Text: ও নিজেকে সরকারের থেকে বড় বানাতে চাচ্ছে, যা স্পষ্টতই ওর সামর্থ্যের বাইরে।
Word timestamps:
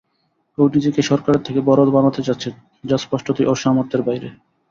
ও 0.57 0.71
নিজেকে 0.75 1.01
সরকারের 1.01 1.41
থেকে 1.43 1.59
বড় 1.61 1.81
বানাতে 1.91 2.21
চাচ্ছে, 2.23 2.49
যা 2.83 2.95
স্পষ্টতই 2.97 3.45
ওর 3.45 3.57
সামর্থ্যের 3.63 4.05
বাইরে। 4.07 4.27